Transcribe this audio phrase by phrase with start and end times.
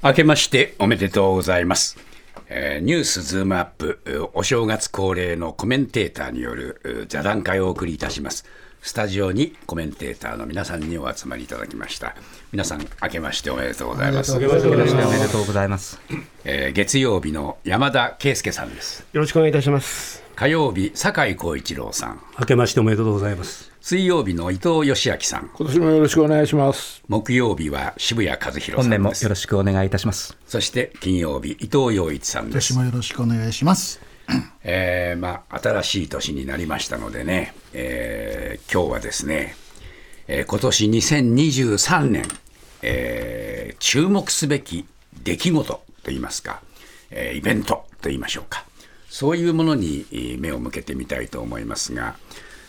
[0.00, 1.98] 明けましておめでとうございます。
[2.48, 8.44] えー、ニュースズームアップ、お正月恒例のコメンテーターによる座談会をお送りいたします。
[8.80, 12.14] スタジオにコメンテーターの皆さんにお集まりいただきました。
[12.52, 14.34] 皆さん、明けましておめでとうございます。
[14.34, 16.00] 明けましておめでとうございます。
[16.44, 19.04] えー、月曜日の山田圭介さんです。
[19.12, 20.22] よろしくお願いいたします。
[20.36, 22.20] 火曜日、酒井光一郎さん。
[22.38, 23.67] 明けましておめでとうございます。
[23.88, 25.48] 水曜日の伊藤義明さん。
[25.54, 27.02] 今年もよろしくお願いします。
[27.08, 30.36] 木曜日は渋谷和弘さん本年もよろしくお願いいたします。
[30.46, 32.74] そして金曜日、伊藤洋一さんです。
[32.74, 33.98] 今年もよろしくお願いします。
[34.62, 39.56] えー、まあ、新しい年になりましたのでね、えー、今日はですね、
[40.26, 42.24] えー、今年2023年、
[42.82, 44.84] えー、注目すべき
[45.22, 46.60] 出来事といいますか、
[47.10, 48.66] えー、イベントといいましょうか、
[49.08, 50.04] そういうものに
[50.38, 52.16] 目を向けてみたいと思いますが、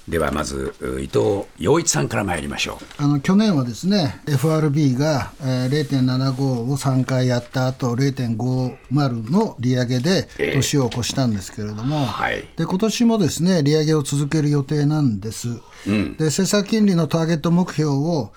[0.09, 3.03] ではまず伊藤洋一さんから参りましょう。
[3.03, 15.49] あの去年はですね FRB が、えー、0.75を3回やった後0.50の利上げで年を越したんですけれども、えーはい、で今年もですね利上げを続ける予定なんです、
[15.87, 18.31] うん、で政策金利のターゲット目標を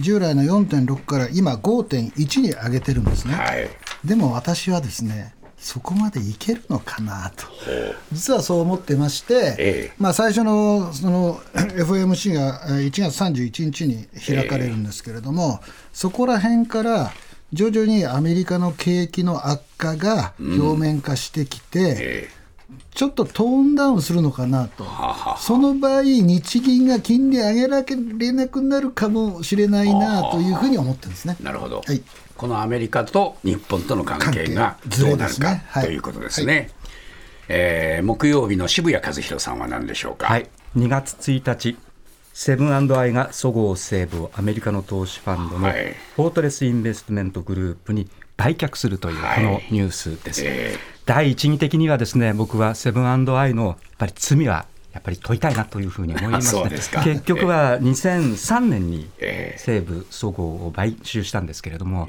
[0.00, 3.68] 従来の4.6から今5.1に上げてるんですね、はい、
[4.04, 7.46] でも私はですねそこまでいけるのかなと、
[8.12, 17.12] 実はそう思ってまして、ええ、まあ、最初のその FOMC が1月31日に開かれるんですけれども、え、そこら辺から
[17.52, 22.28] 徐々にアメリカの景気の悪化が表面化してきて、
[22.70, 24.86] うん、ちょっとトーンダウンするのかなと、
[25.38, 31.36] その場合、日銀が金利上げられなくなるかもしれないなというふうに思ってるんですね。
[31.42, 32.02] なるほど、はい
[32.38, 36.54] このアメリカと日本との関係がどうなるか、ねはい、ということですね。
[36.54, 36.70] はい、
[37.48, 40.28] えー、木曜日の渋谷和宏さんは何でしょうか？
[40.28, 41.76] はい、2月1日、
[42.32, 50.44] セブン&アイがそごう・西武をアメリカの投資ファンドのフォートレス・インベストメントグループに売却するというこのニュースです。
[50.44, 54.66] はいえー、第一義的にはですね僕はセブンアイのやっぱり罪は
[54.98, 56.62] やっぱり問いたいなというふうに思いますね
[57.04, 59.08] 結局は2003年に
[59.56, 62.08] 西武そごうを買収したんですけれども、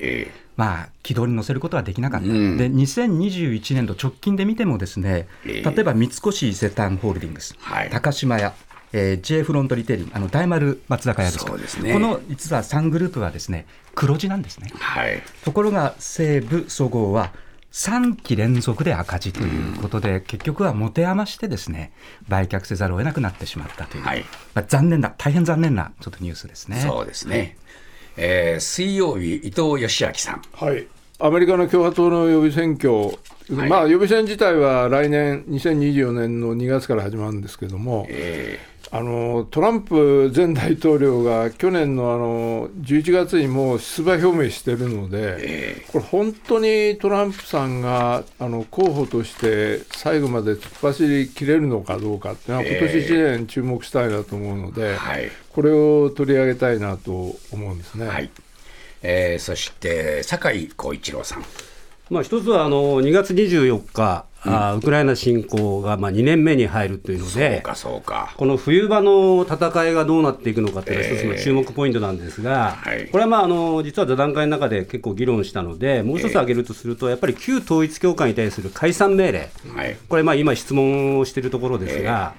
[0.57, 8.53] まあ、軌道に乗せることはできなかった、うん、で2021年度直近で見てもですね、例えば三越伊勢丹ホールディングス、はい、高島屋
[8.91, 17.31] えー、J フロントリテイリング、あの大丸松坂屋ですか、ね、この実は3グループはですね黒字なんですね、はい、ところが西武そごうは
[17.71, 21.91] 3期連続で赤字ということで、うん、結局は持て余してですね
[22.27, 24.25] 売却せざるを得なくなってしまったという、はい、
[24.55, 26.77] まあ、残念な、大変残念なちょっとニュースですね。
[26.77, 27.57] そうですね、
[28.17, 30.41] えー、水曜日、伊藤義明さん。
[30.53, 30.87] はい。
[31.21, 33.17] アメリカの共和党の予備選挙、
[33.59, 38.57] はい、まあ、予備選自体は来年、2024年の2月から始まるんですけれども、え
[38.91, 54.97] あのトランプ前大統領が去年のあの11月にもう出馬表明してるので、これ、本当にトランプさんがあの候補として最後まで突っ走りきれるのかどうかっていうのは、今年1年注目したいなと思うので、
[55.53, 57.11] これを取り上げたいなと
[57.51, 58.07] 思うんですね。
[58.07, 58.31] はい
[59.01, 61.45] えー、そして酒井光一郎さん。
[62.09, 67.61] まあ、一つはあの2月24日、うん、あウクライナ侵攻がまあ2年目に入るというので、
[68.37, 72.77] この冬場の戦いがどうなっていくのかというのが一つの注目ポイントなんですが、
[73.11, 82.33] これはまああの実は座談会の中で結構議論したので、もう一つ挙げるとすると、やっぱり旧統一教会に対する解散命令、はい、これ、今、質問をしているところですが。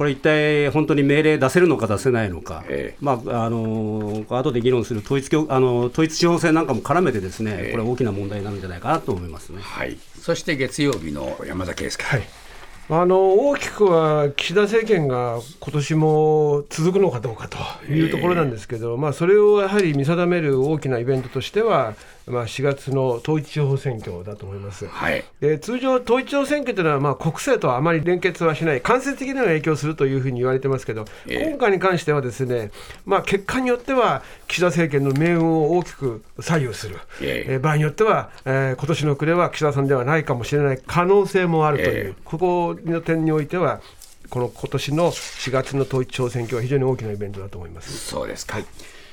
[0.00, 9.60] これ一体本当に命令出せるのか出せないのか、えー、まああの後で議論する統一教あの統一地方選なんかも絡めてですね、えー、これ大きな問題になるんじゃないかなと思いますね。
[9.60, 9.98] はい。
[10.18, 12.02] そして月曜日の山田圭介。
[12.02, 12.22] はい。
[12.88, 21.94] あの大きくは岸田政権が今年も続くのかどうかというところなんですけど、まあ、それをやはり見定める大きなイベントとしては、
[22.30, 24.86] まあ、4月の統一地方選挙だと思います。
[24.86, 32.70] はい、で通常、統一地方選挙というのは、まあ、国政とはあまり連結はしない、間接的には影響するというふうに言われてますけど、えー、今回に関しては、ですね、
[33.06, 43.80] まあ、結果によっては、岸田政権の命運を大きく左右する、えー、場合によっては、えー、今年の暮れは岸田さんではないかもしれない可能性もあるという、えー、ここの点においては、
[44.28, 47.96] この今年の4月の統一地方選挙は非常に大きなイベントだと思います。
[47.98, 48.64] そうですか、はい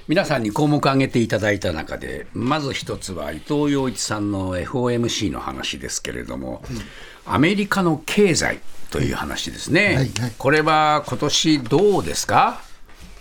[0.08, 12.62] 皆さんに項目挙げていただいた中で、まず一つは伊藤洋一さんの FOMC の話ですけれども、うん、アメリカの経済という話ですね、はいはい、これは今年どうですか？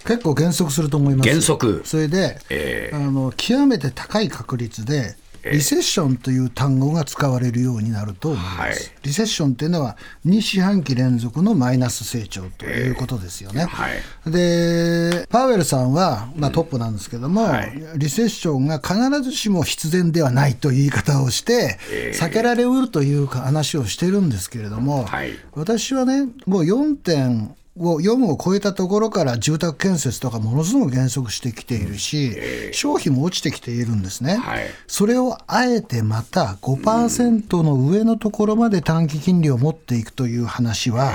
[0.07, 1.29] 結構減速すると思います。
[1.29, 1.83] 減速。
[1.85, 5.17] それで、えー、あの極めて高い確率で
[5.53, 8.59] リセッションという単語が使われるようになると思います。
[8.59, 13.65] はい、リセッションというのは、2四半期連続のマイナス成長ということですよね。
[13.65, 21.79] はい、で、パウエルさんは、まあ、トップなんですけども、うんはい、リセッションが必ずしも必然ではないという言い方をして、
[22.15, 25.07] 避けられうるという話をしてるんですけれども、
[25.53, 32.33] 私はね、もう4点を4を超えたところから住宅建設とかものすごく減速してきているし、
[32.73, 41.15] 消費も落ちてきているんですね、はい、それをあえてまた5%の上のところまで短期金利を持っていくという話は、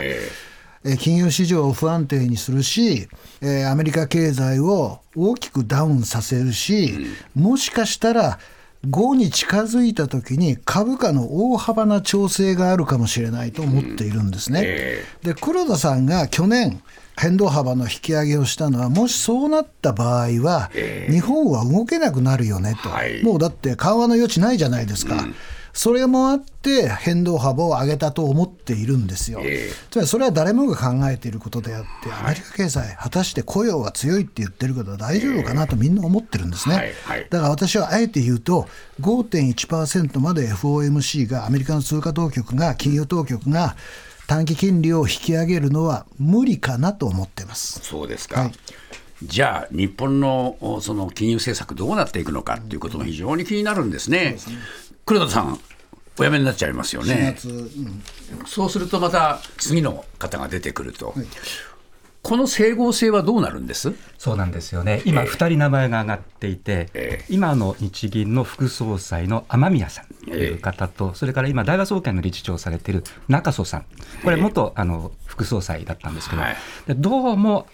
[0.99, 3.07] 金融市場を不安定にするし、
[3.69, 6.93] アメリカ経済を大きくダウンさせるし、
[7.35, 8.39] もしかしたら
[8.87, 14.97] 5に近づいたときに株価の大幅な調整があるかもしれないと思っているんですね。
[15.21, 16.81] で黒田さんが去年
[17.17, 20.71] 変動幅の引き上げをしたのは、もしそうなった場合は、
[21.09, 22.89] 日本は動けなくなるよねと、
[23.23, 25.15] もうだって緩和の余地ないじゃないですか。
[25.15, 25.35] うん
[25.73, 29.39] それもあって変動幅を上げたと思っているんですよ。
[29.43, 36.93] えー、つまりそれは誰もが考えていることであって、アメリカ経済、果たして雇用が強いって言ってるけど大丈夫かなとみんな思ってるんですね。
[37.29, 38.67] だから私はあえて言うと、
[38.99, 43.75] 5.1%まで FOMC が、アメリカの通貨当局が、金融当局が、
[44.27, 47.81] 短期金利を引き上げるのは無理かなと思ってます。
[47.83, 48.51] そうですか、はい
[49.23, 54.35] じゃあ、日本のその金融政策、どうなっていくのかということも非常に気になるんですね。
[54.39, 54.55] すね
[55.05, 55.59] 黒田さん、
[56.19, 57.37] お辞めになっちゃいますよね。
[57.45, 57.71] うん、
[58.45, 61.13] そうするとまた次の方が出てくると。
[61.15, 61.25] はい。
[62.21, 63.93] この整合性はどうなるんです？
[64.19, 73.85] そうなんですよね、今、2人名前が挙がっていて、えー、今の日銀の副総裁の雨宮さんという方と、えー、それから今、大和総研の理事長をされている中曽さん、
[74.23, 76.55] これ、元、あの副総裁だったんですけど、はい、
[76.89, 77.65] どうも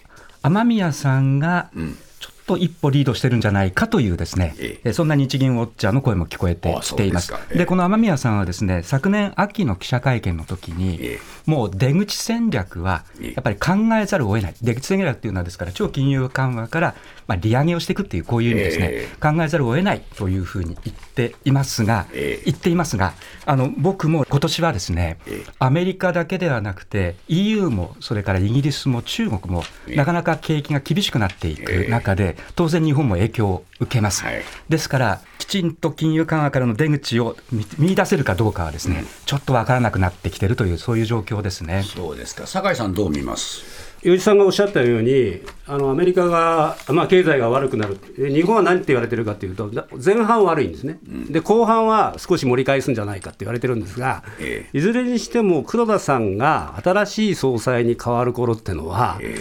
[0.42, 1.98] 雨宮さんが、うん
[2.48, 7.34] と一歩リードしてるんじゃないかというですね、ええ、そんな日銀ウォッチャーの声も聞こえてきています。
[7.54, 14.56] でこの雨宮さんはですね、昨年秋の記者会見の時に、え、もう出口戦略はやっぱり考えざるを得ない。
[14.62, 16.96] 出口戦略っていうのはですから、超金融緩和から
[17.28, 23.14] まあ利上げをしていくっていうこういう意味ですね、考えざるを得ないというふうに言っていますが、言っていますが、
[23.46, 25.20] あの僕も今年はですね、
[25.60, 34.24] アメリカだけではなくて EU もそれからイギリスも中国もなかなか景気が厳しくなっていく中で、当然日本も影響を受けます。
[34.24, 37.38] はい、ですから、きちんと金融緩和からの出口を
[37.78, 41.84] 見出せるかどうかはですね、うん、ちょっと分からなくなってきているという、そういう状況ですね。
[41.84, 42.48] そうですか。
[42.48, 43.88] 酒井さんどう見ます？
[44.02, 49.72] 吉井さんがおっしゃったように、あのアメリカが、まあ、経済が悪くなる、日本は何って言われてるかというと、
[50.04, 59.36] 前半悪いんですね、うん、で後半は少し盛り返すんじゃないかって言われてるんですが、えいずれにしても黒田さんが新しい総裁に変わる頃っていうのは、え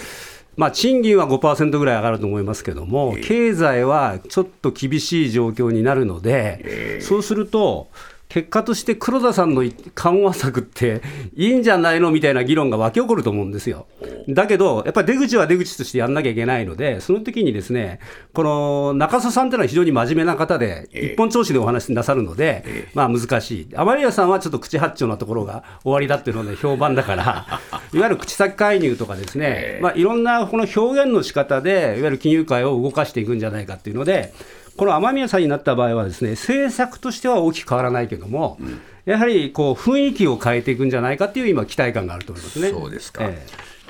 [0.57, 7.87] まあ、賃金は5%ぐらい上がると思いますけども、経済はちょっと厳しい状況になるので、そうすると、
[8.29, 9.63] 結果として黒田さんの
[9.95, 11.01] 緩和策って
[11.35, 13.87] いいんじゃないのみたいな議論が湧き起こると思うんですよ。
[14.27, 17.99] だけど、やっぱり出口は出口としてやんなきゃいけないので、その時にですね、
[18.33, 23.67] この中曽さんっていうのは非常に真面目な方で、一本調子でお話しなさるので、まあ難しい。
[23.73, 27.61] 天宮さんはちょっと口八丁なところが終わりだっていうので評判だから、
[27.93, 34.33] いわゆる口先介入とかですね、まあいろんなこの表現の仕方で、いわゆる金融界を動かしていくんじゃないかっていうので、
[34.77, 42.69] この雨宮さんになった場合はですね政策としては大きく変わらないけども、うん、やはりこう雰囲気を変えていくんじゃないかっていう今期待感があると思いますね。
[42.69, 43.45] そうですか、え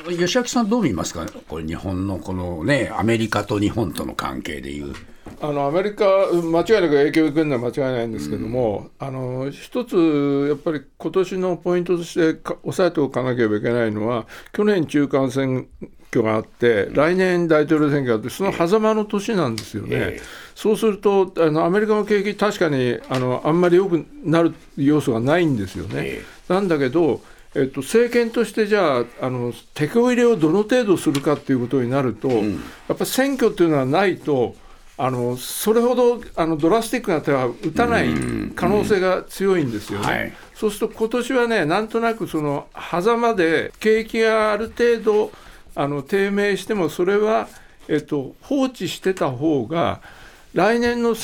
[0.06, 1.26] ー、吉明さんどう見ますか？
[1.48, 4.96] これ日本のこのねアメリカと日本との関係でいう。
[5.40, 15.68] あのアメリカ、間違いなく影響を受けるのは間違いないんですけども、うん、あの一つ、やっぱり今年のポイントとして押さえておかなければいけないのは、去年、中間選
[16.10, 19.90] 挙があって、来年、大統領選挙があって、その狭間の年なんですよね。
[19.92, 25.92] えーそうするとあのアメリカの景気、確かにあのあんまり良くなる要素がないんですよね。
[25.98, 27.22] えー、なんだけど、
[27.54, 32.54] えっと、政権としてじゃああの手こ入れをどの程度するかっていうことになると、うん、
[32.90, 34.56] やっぱ選挙っていうのはないと、
[35.00, 38.08] あのそれほどあのドラスティックな手は打たない
[38.56, 40.06] 可能性が強いんですよね。
[40.06, 45.32] はい、そうすると今年はね、なんとなくその狭間で景気がある程度
[45.76, 47.48] あの低迷しても、それは、
[47.88, 50.02] えっと、放置してた方が、
[50.56, 51.16] 来年の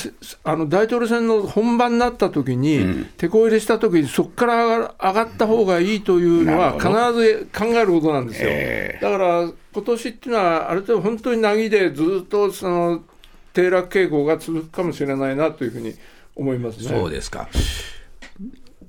[0.44, 8.48] あの大統領選の本番になった時に、うん、手こ入れした時に、そこから上がった方がいいというのは、必ず考えることなんですよ。
[8.52, 13.02] えー、だから今年っていうのは、ある程度本当になぎでずっとその
[13.54, 15.94] 低落傾向が続くかもしれないなというふうに
[16.36, 16.88] 思いますね。
[16.88, 17.48] そうですか。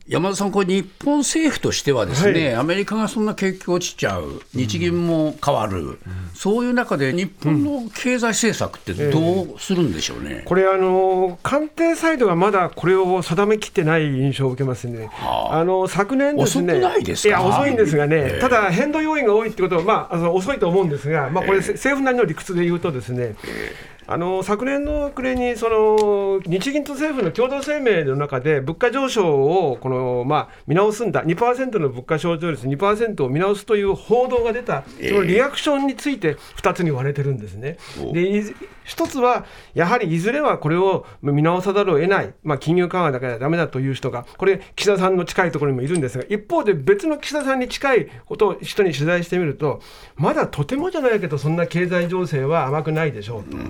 [0.07, 5.98] 山田さん、これ、日本政府としてはですね、はい、アメリカがそんな景気落ちちゃう、日銀も変わる、うん、
[6.36, 37.77] そういう中で、日本の経済政策ってどうするんでしょうね、えー、これあの、官邸サイドがまだこれを定めきってない印象を受けますね、はあ、あの昨年ですね、遅くないですいや、遅いんですがね、えー、ただ、変動要因が多いってことは、まあ、あの遅いと思うんですが、まあ、これ、政府なりの理屈で言うとですね、えーあの昨年の暮れにその日銀と政府の共同声明の中で物価上昇をこの、まあ、見直すんだ2%の物価上昇率2%を見直すという報道が出たそのリアクションについて2つに割れてるんですね。
[38.13, 38.43] で
[38.83, 49.81] 一つはやはりいずれはこれを見直さざるを得ない、まあ、金融緩和だからだめだという人がこれ岸田さんの近いところにもいるんですが一方で別の岸田さんに近いことを人に取材してみると
[50.15, 53.57] まだとてもじゃないけどそんな経済情勢は甘くないでしょうと。
[53.57, 53.63] で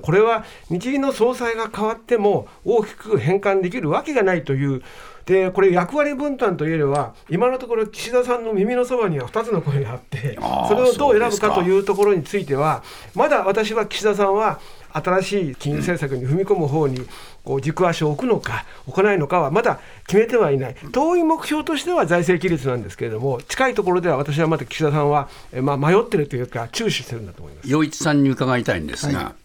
[0.00, 4.82] これは日銀の総裁が変わっても大きく変換できるわけがないという。
[5.26, 12.82] でこれ役割分担というよりは今のところ岸田さんの耳のそばには2つの声があってそれをどう選ぶかというところについては
[13.14, 14.60] まだ私は岸田さんは
[14.92, 17.06] 新しい金融政策に踏み込む方に
[17.44, 20.76] こう軸足を置くのか置かないのかはまだ決めてはいない。
[20.92, 25.28] 遠い目標としては財政規律なんですけれども近いところでは私はまだ岸田さんは、
[25.62, 27.70] まあ、迷ってるというか注視してるんだと思います。
[27.70, 29.41] 陽一さんに伺いたいんですが、はい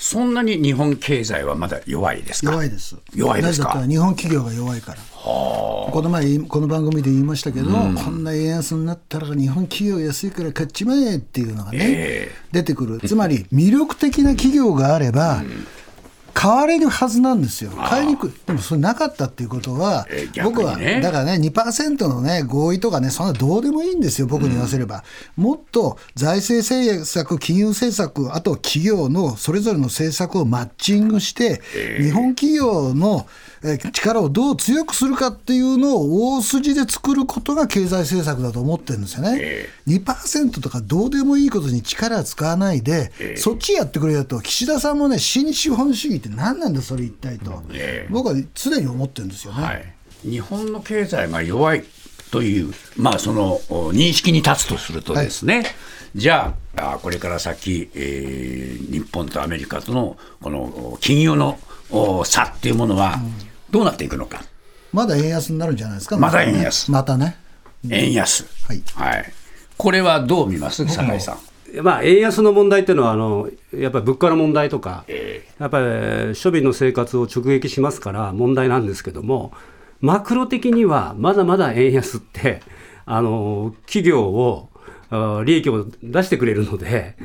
[0.00, 2.52] そんなに日本経済はまだ弱いですか？
[2.52, 2.96] 弱いです。
[3.14, 3.86] 弱いですか？
[3.86, 4.98] 日本企業が弱いから。
[5.22, 12.98] この前この番組で言いましたけど、うん、こんな円安になったら日本企業安いから買っちまえっていうのがね、えー、出てくる。
[13.00, 15.66] つまり魅力的な企業があれば、うん
[16.34, 25.04] 買われるはずなんですよ、買いにくい、でもそれなかったっていうことは、えーね、僕はだからね、2%の、ね、合意とかね、そんなどうでもいいんですよ、僕に言わせれば。
[25.36, 33.26] うん、もっと財政政策、金融政策、あと企業のそれぞれの政策をマッチングして、えー、日本企業の
[33.62, 39.38] 力をどう強くするかっていうのを大筋で作ることが経済政策だと思ってるんですよね。
[39.40, 51.84] えー、2%とかどうでもいいことに力使わないで、えー、そっちやってくれよと、岸田さんもね、新資本主義って何なんだ、それ一体と、えー、僕は常に思ってるんですよね、はい、日本の経済が弱い
[52.30, 53.58] という、まあ、その
[53.92, 55.66] 認識に立つとするとですね、はい。
[56.16, 61.58] じゃあ、これから先、えー、日本とアメリカとのこの金融の
[62.24, 63.20] 差っていうものは、
[63.70, 64.42] どうなっていくのか。
[64.92, 66.90] まだ円安になるんじゃないですか、まだ円安。
[66.90, 67.36] またね。
[67.88, 68.44] 円安。
[68.66, 68.82] はい。
[68.94, 69.32] はい。
[69.76, 70.86] これはどう見ます？
[70.86, 71.82] 酒井さん。
[71.82, 75.84] まあ、円安の問題っていうのはあの、やっぱり物価の問題とか、えー、やっぱり
[76.34, 79.52] 庶民の生活を直撃しますから問題なんですけども、
[80.00, 82.60] マクロ的にはまだまだ円安って、
[83.06, 84.68] あの企業を
[85.44, 87.16] 利益を出してくれるので、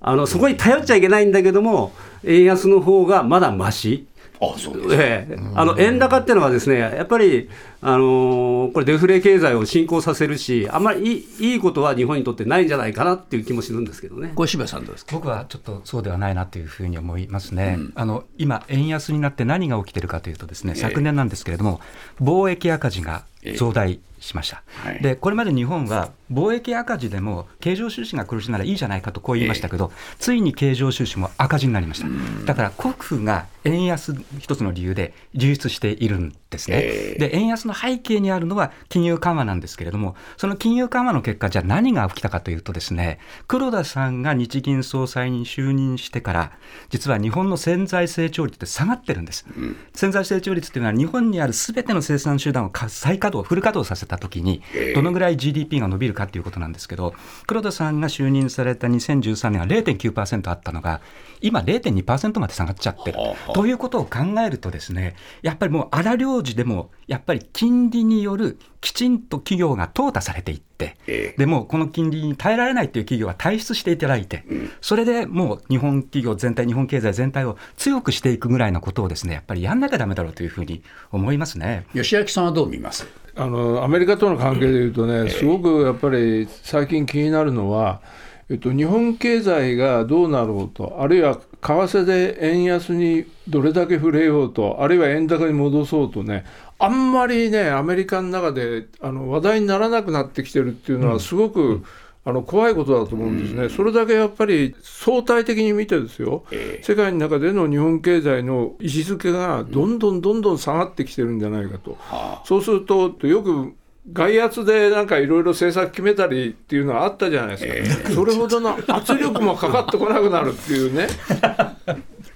[0.00, 1.92] あのそこに頼っちゃいけないんだけども、
[2.24, 4.06] 円安の方がまだまし。
[4.42, 7.48] あそうですえー、あの円高っていうのはですねやっぱり、
[7.84, 14.32] あのー、これデフレ経済を進行させるしあんまりいいいいことは日本にとってないんじゃないかなっていう気もするんですけどね。
[14.36, 15.16] 小柴さんどうですか？
[15.16, 17.74] 僕はちょっとそうではないなというふうに思いますね。
[17.78, 21.80] うん、あの今円安になって何が起きてるかというとですね、昨年なんですけれども
[22.20, 23.24] 貿易赤字が
[23.56, 32.06] 増大しました、はい、でこれまで日本は貿易赤字でも経常収支が苦しいならいいじゃないかとこう言いましたけど、えー、ついに経常収支も赤字になりました、
[32.46, 43.18] だから国府が円安一つの理由で流出しているんですね、えー、で円安の背景にあるのは金融緩和なんですけれども、その金融緩和の結果、じゃあ何が起きたかというと、ですね
[43.48, 46.52] 黒田さんが日銀総裁に就任してから、
[46.90, 49.46] 実は日本の潜在成長率って下がってるんです。
[49.56, 54.62] うん、潜在成長率っていうのは、日本にあるすべての生産手段を再稼働、フル稼働させたときに、
[54.94, 57.14] どのぐらい GDP が伸びるかということなんですけど、
[57.46, 61.00] 黒田さんが就任された2013年は0.9%あったのが、
[61.40, 63.18] 今0.2%まで下がっちゃってる。
[63.54, 80.82] ということを考えるとですね、やっぱりもう荒領事でも、やっぱり金利によるきちんと企業が淘汰されていって、えでもこの金利に耐えられないという企業は退出していただいて、うん、それでもう日本企業全体、日本経済全体を強くしていくぐらいのことをですねやっぱりやんなきゃだめだろうというふうに
[81.12, 81.86] 思いますね。
[81.94, 83.06] 吉明さんはどう見ます？
[83.36, 88.02] あのアメリカとの関係でいうとね、すごくやっぱり最近気になるのは、
[88.50, 96.44] えっと、日本経済がどうなろうと、あるいは為替で円安にどれだけ触れようと、あるいは円高に戻そうとね、
[96.80, 101.84] あんまりね、アメリカの中であの話題にならなくなってきてるっていうのは、すごく、うん、
[102.24, 111.96] あの怖いことだと思うんですね、うん、それだけやっぱり相対的に見てですよ、えー、世界の中での日本経済の位置づけがどんどんどんどん下がってきてるんじゃないかと、うん、
[112.44, 113.74] そうすると、よく
[114.10, 121.06] 外圧でなんかいろいろ政策決めたりっていうのはあったじゃないですか、えー、それほどの圧力もかかってこなくなるっていうね。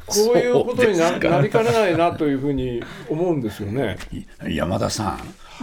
[0.06, 3.98] こういうことにななりかねないなというふうに思うんですよね。
[4.48, 5.06] 山田さん、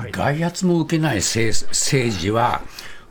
[0.02, 2.62] はい、外圧も受けない政政治は、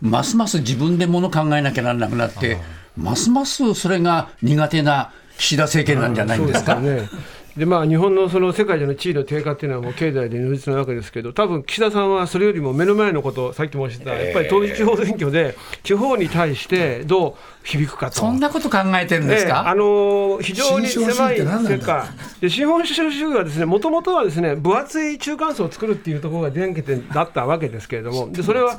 [0.02, 2.58] ますます自分でもの考えなきゃならなくなって、
[2.98, 6.74] ますますそれが苦手な岸田政権なんじゃないんですか？
[6.76, 7.08] ね
[7.56, 18.16] でまあ、日本のその世界での地位の低下っていうのはもう経済で如実なわけですけど、多分岸田さんはそれよりも目の前のこと、さっき申し上げた、やっぱり統一地方選挙で、地方に対してどう響くかと。
[18.16, 22.04] そんなこと考えてるんですか、えー、あの非常に狭い世界。
[22.40, 28.78] で資本主義はですねもともとはですね分厚い中間層を作るっていうところが原点だったわけですけれども でそれは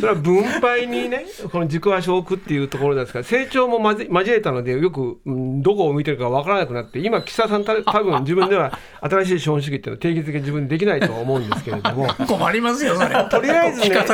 [0.00, 12.08] それは分配にねこの軸足を置くっていうところですから成長も交えたのでよく、うん、どこを見てるか分からなくなって今岸田さんた多分自分では新しい資本主義っていうのは定義的に自分でできないと思うんですけれども。
[12.26, 13.08] 困りますよそれ。
[13.30, 14.04] とりあえずね今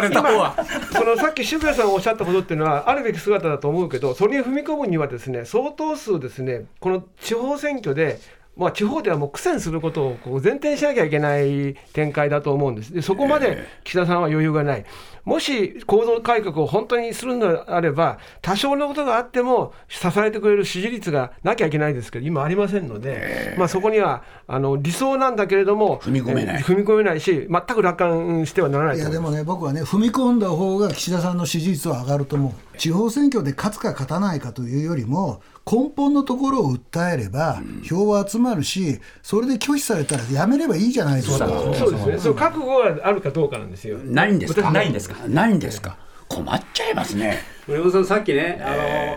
[0.93, 8.19] そのさっき渋谷さんおっしゃったことっていうのはあるべき姿だと思うけどそれに踏み込むにはですね相当数ですねこの地方選挙で
[8.57, 12.93] まあ、地方ではもう苦戦することをこう前提にしなきゃいけない展開だと思うんです。
[12.93, 14.85] でそこまで岸田さんは余裕がない。
[15.25, 32.53] もし構造改革を本当にするのであれば、多少のことがあっても支えてくれる支持率がなきゃいけないですけど、今ありませんので、まあ、そこにはあの理想なんだけれども、踏み込めない、踏み込めないし、全く楽観してはならないいやでもね、僕はね、踏み込んだ方が岸田さんの支持率は上がると思う。
[32.77, 41.49] 地方選挙で勝つか勝たないかというよりも、根本のところを訴えれば、票は集まるし、それで拒否されたらやめればいいじゃないですか。
[41.49, 42.19] そうですね。
[42.19, 43.99] そう覚悟はあるかどうかなんですよ。
[43.99, 44.71] ないんですか？
[44.71, 45.27] ないんですか？
[45.29, 45.97] ないんですか？
[46.29, 47.39] 困っちゃいますね。
[47.69, 48.71] 森本さん、さっきね、あ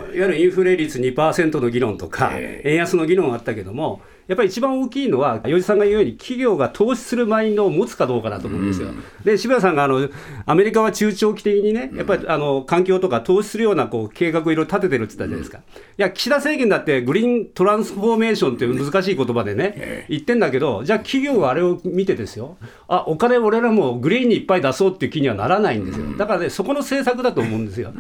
[0.07, 8.89] のいわゆるインフレ率2%の議論とか、円安の議論あったけども、やっぱり一番大きいのは、与治さんが言うように、企業が投資するマインドを持つかどうかだと思うんですよ。
[8.89, 10.09] うん、で、渋谷さんがあの
[10.45, 15.59] アメリカは中長期的にね、やっぱりあの環境とか投資するようなこう計画をいろいろ立ててるって言ったじゃないですか。
[15.59, 15.61] い
[15.97, 22.57] や、岸田政権だってグリーントランスフォーメーションっていう難しい言葉でね、言ってんだけど、じゃあ企業があれを見てですよ、
[22.87, 26.17] あお金俺らもグリーンにいっぱい出そうっていう気にはならないんですよ。
[26.17, 27.93] だからね、そこの政策だと思うんですよ。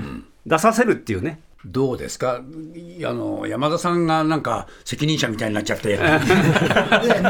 [0.47, 1.39] 出させるっていうね。
[1.65, 2.39] どうですか？
[2.39, 5.97] あの山田さんがなんか責任者みたいになっちゃって。
[5.97, 6.13] 日本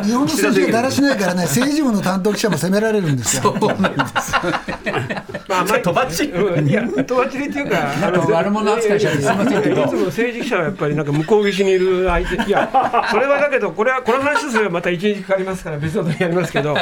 [0.03, 1.43] の政治がだらしないからね。
[1.47, 3.55] 政治部の担当記者も責められるんですよ。
[3.59, 4.33] そうなんです
[5.47, 6.29] まあ、まあ、とばっちり、
[6.69, 12.69] いや、とばっちりっていうか、あの悪者扱いしちゃってすみませんけど、いつも政治記者はやっぱりなんか向こう岸にいる相手、いや、
[13.09, 16.75] それはだけど、これはこの話すればまた一日かかりますから、別の時やりますけど、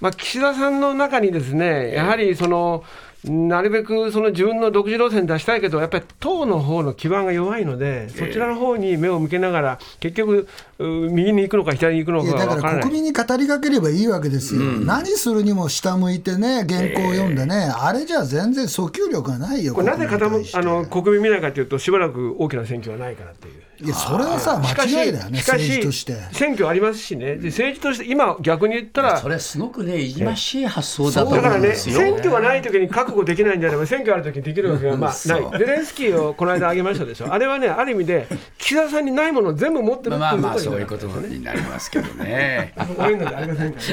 [0.00, 2.84] まあ、岸田さんの中にですね、やはりその、
[3.24, 20.08] なるべくその自分の独自路線出したいけど、やっぱり党の方の基盤が弱いので、そちらの方に目を向けながら、結局、右に行くのか左に行くのかだから国民に語りかければいいわけですよ、うん、何するにも下向いてね、原稿を読んでね、えー、あれじゃ全然訴求力がないよ、これなぜ
[20.54, 23.62] あの国民見ないかというと、しばらく大きな選挙はないからっていう。
[23.84, 26.16] いやそれはさ、間違いだよね、政治として。
[26.32, 31.96] 選挙ありますしね、で政治として、今、逆に言ったら、それすごくね、いじましい発想だと思うんですよ。
[31.96, 38.26] だからね、選挙がないときに覚悟できないんであれば、選挙あるときにできるわけがまあない、ゼレンスキーをこの間挙げましたでしょ、あれはね、ある意味で、
[38.58, 42.72] 岸田さんにないものを全部持ってるっていうことまあまあ、そういうことになりますけどね。
[42.98, 43.86] 応援なんてありませんから、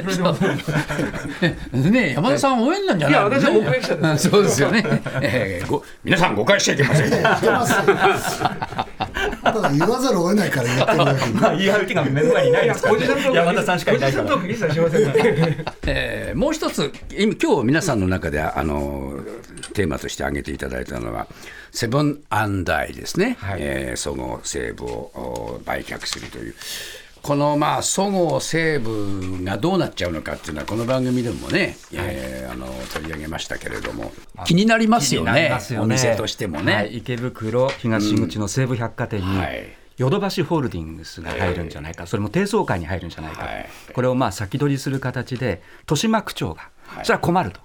[1.92, 4.20] ね山田さん、応援なんじゃないいや、私は目撃者です。
[4.30, 4.84] そうですよね。
[5.22, 7.06] えー、ご皆さん、誤解しちゃいけませ
[8.86, 8.89] ん。
[9.54, 14.36] ただ言わざるを得ないから言ってるだけ まあ言い張る気が目の前にないですから、ね、山田さんしかいないから。
[15.86, 19.20] えー、もう一つ今日皆さんの中であの
[19.74, 21.28] テーマとして挙げていただいたのは
[21.72, 26.56] セブンアンダイですね、はい、えー、そご西武を売却するという。
[27.22, 34.12] このまあそごう・西武がどうなっちゃうのかっていうのは、この番組でもね、はい、えー、あの取り上げましたけれども、
[34.46, 35.80] 気になりますよね、よね。
[35.80, 36.74] お店としてもね。
[36.74, 39.38] はい、池袋東口の西武百貨店に、うん。
[39.38, 39.76] はい。
[39.98, 43.48] ヨドバシホールディングスが入るんじゃないか、それも低層階に入るんじゃないか、
[43.94, 46.70] これをまあ先取りする形で、豊島区長が、
[47.04, 47.60] それは困ると。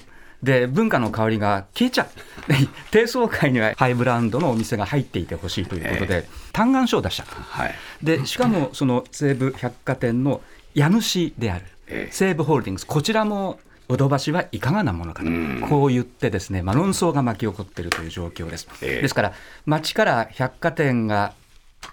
[0.45, 2.34] で文化の香りが消えちゃう
[2.91, 10.41] 低層階にはハイブランドのお店が入っていてほしいということで、嘆願書を出した、はい、でしかもその西武百貨店の
[10.75, 15.31] 家主である西武ホールディングスこちらもヨドバシはいかがなものかと、
[15.67, 18.67] こう言ってですね、まあ、論争が巻き起こっているという状況です。
[18.81, 19.33] ですから、
[19.67, 21.35] 街から百貨店が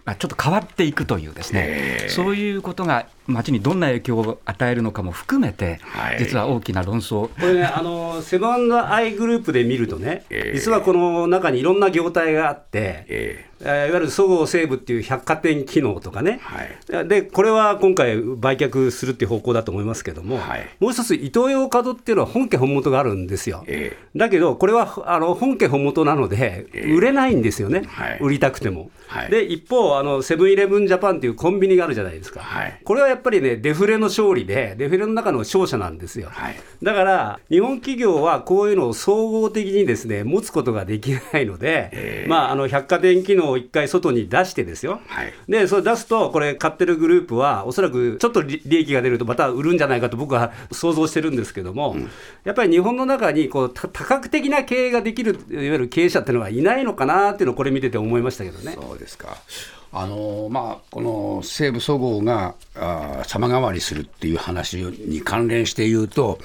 [0.05, 7.27] まあ、ちょっと変わっていくというですね、そういうことが街にどんな影響を与えるのかも含めて、はい、実は大きな論争。
[7.27, 28.89] これね、あのセブンアイグループで見るとね、実はこの中にいろんな業態があって、えー、いわゆるそごう・西武っていう百貨店機能とかね、はい、でこれは今回、売却するっていう方向だと思いますけども、はい、もう一つ、イトーヨーカドっていうのは本家本元があるんですよ、えー、だけど、これはあの本家本元なので、売れないんですよね、えー、売りたくても。
[29.07, 36.29] はい、で一方あの、セブンイレブン・ジャパンっていうコンビニがあるじゃないですか、はい、これはやっぱりね、デフレの勝利で、デフレの中の勝者なんですよ。
[36.31, 45.01] はい、だから、日本企業はこういうのを総合的にですね持つことができないので、まあ、あの百貨店機能を一回外に出してですよ、
[45.47, 52.09] でそれ出すと、これ、買ってるグループは、おそらくちょっと利益が出ると、また売るんじゃないかと僕は想像してるんですけども、うん、
[52.45, 58.77] やっぱり日本の中にこう多角的な経営ができる、いわゆる経営者っていうのはいないのかなっていうのを、これ見てて思いましたけどね。
[58.79, 59.37] そうですか
[59.93, 66.39] あのまあ、この西武そごうがあ様変わりするっていう話に関連して言うと、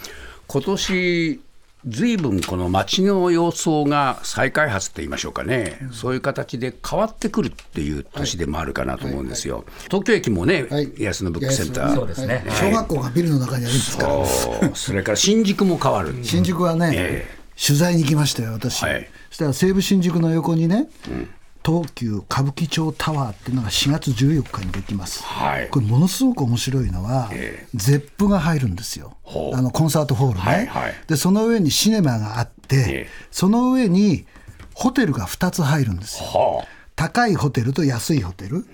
[0.48, 1.40] 今年
[1.86, 9.58] ずいぶんこの街の様相が再開発って言いましょうかね、うん、そういう形で変わってくるっていう年でもあるかなと思うんですよ。
[9.58, 9.74] はいはい。
[9.74, 16.16] はい、東京駅もね、はい、安野ブックセンター、そうですね、小学校がビルの中にあるんですから、そそれから新宿も変わる。
[16.24, 18.82] 新宿はね、えー、取材に行きましたよ、私。
[18.82, 21.28] はい、そしたら西武新宿の横にね、うん
[21.66, 29.16] 東急歌舞伎町タワーっていうのが4月14日にできます、はい、これものすごく面白いのは、えー、ゼップが入るんですよ。
[29.52, 34.26] あのコンサートホールね、はいはい、でその上にシネマがあって、えー、その上に
[34.74, 38.64] ホテルが2つ入るんですよ、高いホテルと安いホテル。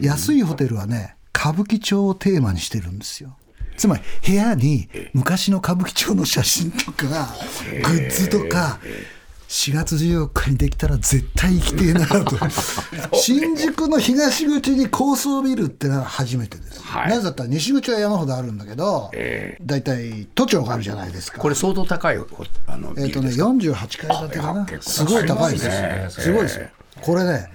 [0.00, 3.36] 安いホテルはね歌舞伎町をテーマにしてるんですよ。
[3.76, 7.34] つまり部屋に昔の歌舞伎町の写真とか
[7.84, 9.17] グッズとか、えー
[9.48, 12.36] 4月14日にできたら絶対行きてえなと。
[13.16, 21.38] 新宿の東口に高層ビルってのは初めてです、はい、なぜだったら西口は山ほどあるんだけど、えー、大体都庁があるじゃないですか。
[21.38, 22.18] これ相当高い
[22.66, 24.66] あのえっ、ー、とね48階建てかな。
[24.82, 26.58] すごい高いです、ね、すごいです。
[26.58, 26.68] よ
[27.00, 27.50] これね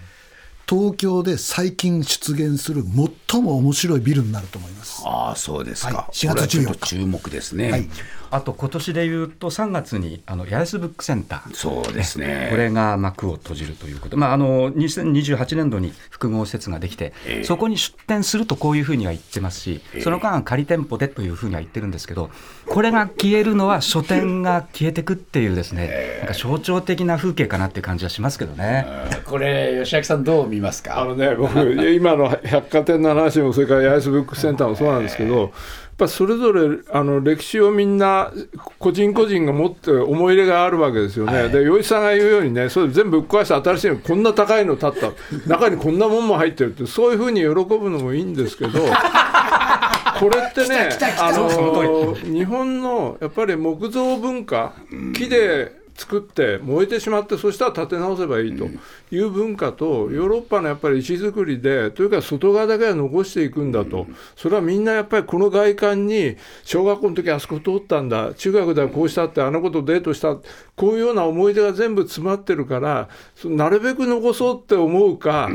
[0.68, 2.84] 東京で最近出現する
[3.30, 5.04] 最も面白いビルになると思います。
[5.06, 5.94] ああ、そうですか。
[5.94, 6.88] はい、4月14日。
[6.88, 7.72] 注目ですね。
[7.72, 7.90] はい、
[8.34, 12.48] あと今年でいうと3月にあの八重洲ブックセンター、そうですね。
[12.50, 14.18] これが幕を閉じるということ。
[14.18, 22.32] まああの2028年度に複合施設ができて、えー、そこに出店するとこういうふうには言ってますし、その間仮店舗でというふうには言ってるんですけど、
[22.66, 28.88] これが消えるのは書店が消えてくっていうですね、えー、なんか象徴的な風景かなっていう感じはしますけどね。
[29.26, 31.00] これ吉明さんどう見ますか？
[31.00, 31.60] あのね僕
[31.94, 35.54] 今の百貨店の話もそれから八重洲ブックセンターもそうなんですけど。
[35.98, 38.32] ぱそれぞれあの歴史をみんな
[38.80, 45.12] 個人個人が持って思い入れがあるわけですよね、はい、で余一さんが言うようにねそれ全部ぶっ壊して新しいのこんな高いの建った
[45.48, 48.80] 中にこんなもんも入ってるってそういうふうに喜ぶのもいいんですけど
[50.20, 54.74] これってねあの日本のやっぱり木造文化
[55.14, 58.68] 木で作って燃えてしまってそしたら建て直せばいいと
[59.12, 64.08] いう文化とヨーロッパのやっぱり石造りでというか外側だけは残していくんだと。
[64.36, 68.34] それはみんなやっぱりこの外観に小学校の時あそこ通ったんだ。
[68.34, 70.38] 中学ではこうしたってあの子とデートした。
[70.76, 73.08] こういうような思い出が全部詰まってるから
[73.46, 75.50] なるべく残そうって思うか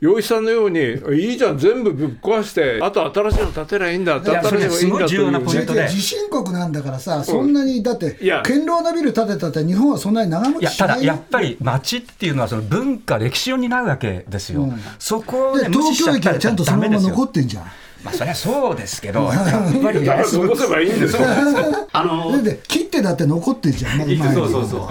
[0.00, 0.80] 洋一さんのように
[1.20, 17.64] いいじゃん全部ぶっ壊してあと新しいの建てりゃいいんだ建てりゃいいんだという地震国なんだからさそんなにだって堅牢なビル建てたって日本はそんなに長持ちしないただやっぱり街っていうのはその文化歴史を担うわけですよ、うん、そこで東京駅はちゃんとそのまま残ってんじゃん
[18.04, 21.22] まあそりゃそうですけど、やっぱり残せばいいんですよ。
[21.92, 24.00] あの ー、切ってだって残ってんじゃん。
[24.34, 24.88] そうそうそう。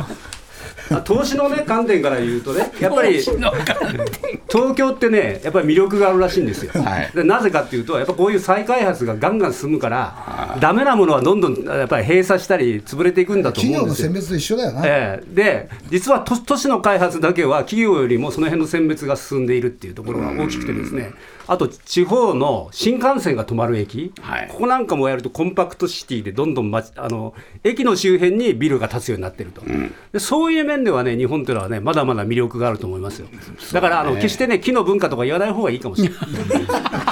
[0.99, 14.09] 投資の、ね、観点から言うとね、 やっぱり東京ってね、やっぱり魅力があるらしいんですよ、はい、でなぜかっていうと、やっぱこういう再開発がガンガン進むから、だめなものはどんどんやっぱり閉鎖したり、潰れていくんだと思うんですよ。
[14.09, 21.11] 企業の選別と一緒だよな、えー、で、実は都都市の開発だけは、企業よりもその辺の選別が進んでいるっていうところが大きくてですね。
[21.51, 27.33] あと地方の新幹線が止まる駅、はい、ここなんかもやるとコンパクトシティでどんどん、ま、あの
[27.65, 33.27] 駅の周辺にビルが建つようになってると、うん、でそういう面ではね日本というのはねまだまだ魅力があると思いますよ。
[33.73, 36.19] だからあの決してね木の文化とか言わない方がいいかもしれない。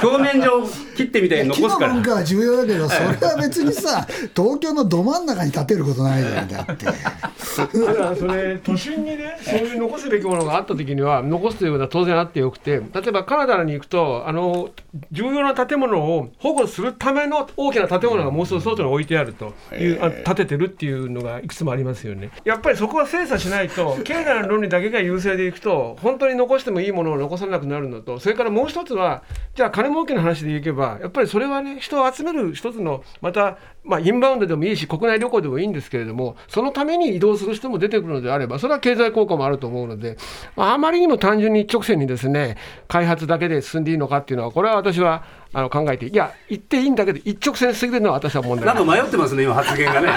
[0.02, 1.92] 表面上切ってみたいに残すから。
[1.92, 6.86] 木の文化は重要だけどそれは別にさ 東京のど真ん中に建てることないじゃんだって。
[6.86, 14.70] だからそれ都心にねそういう残すべきものがあった時には残すということは当然あってよくて例えばカナダに行くとあの
[15.10, 22.30] 重要な建物を保護するための大きな建物がもうすぐ外に置いてあるという、あ建ててるっていうのがいくつもありますよね。
[22.44, 29.24] やっぱりそこは精査しないと 経済の論理だけが優勢でいくと本当に残してもいいものを残さなくなるのとそれからもう一つは
[29.56, 40.18] じゃあ金儲けの話でいけばやっぱりそれはね人を集める一つのまたまあ、インバウンドでもいいし、国内旅行でもいいんですけれども、そのために移動する人も出てくるのであれば、それは経済効果もあると思うので、
[40.56, 42.56] あまりにも単純に一直線にですね
[42.88, 50.08] 開発だけで進んでいいのかっていうのは、これは私はあの考えて、いや、言っていいんだけど、一直線すぎるのは私は問題なんか迷ってますね、今、発言がね。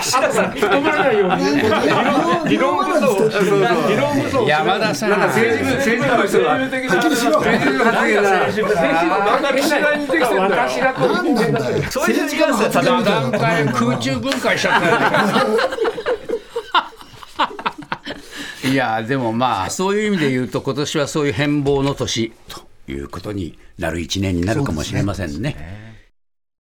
[0.00, 1.26] 岸田さん、止まらないよ。
[1.26, 3.28] うに、理論武装、
[3.88, 6.70] 理論武装、山田さん、なんか政治政治家の人が、はっ
[7.02, 8.30] きりしろ、政治発言が、
[10.48, 12.10] 私がこう言ってんだそう。
[12.10, 15.84] いう時間さ、座談会空中分解しちゃった
[18.68, 22.32] いやでもまあそういう意味で言うと今年はそういう変貌の年。
[22.48, 25.83] ということになる1年になるかもしれませんね。